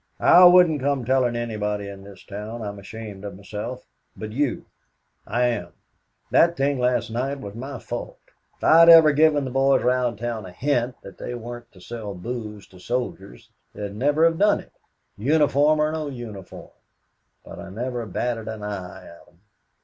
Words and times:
"I 0.19 0.45
wouldn't 0.45 0.81
come 0.81 1.05
telling 1.05 1.35
anybody 1.35 1.87
in 1.87 2.03
this 2.03 2.23
town 2.23 2.63
I'm 2.63 2.79
ashamed 2.79 3.23
of 3.23 3.35
myself 3.35 3.85
but 4.17 4.31
you 4.31 4.65
I 5.27 5.43
am. 5.43 5.73
That 6.31 6.57
thing 6.57 6.79
last 6.79 7.11
night 7.11 7.39
was 7.39 7.53
my 7.53 7.77
fault. 7.77 8.17
If 8.57 8.63
I'd 8.63 8.89
ever 8.89 9.11
given 9.11 9.45
the 9.45 9.51
boys 9.51 9.83
round 9.83 10.17
town 10.17 10.47
a 10.47 10.51
hint 10.51 10.95
that 11.03 11.19
they 11.19 11.35
weren't 11.35 11.71
to 11.73 11.79
sell 11.79 12.15
booze 12.15 12.65
to 12.69 12.79
soldiers, 12.79 13.51
they'd 13.75 13.93
never 13.95 14.27
done 14.31 14.59
it, 14.61 14.71
uniform 15.19 15.79
or 15.79 15.91
no 15.91 16.07
uniform; 16.09 16.71
but 17.45 17.59
I 17.59 17.69
never 17.69 18.03
batted 18.07 18.47
an 18.47 18.63
eye 18.63 19.05
at 19.05 19.27
'em. 19.27 19.37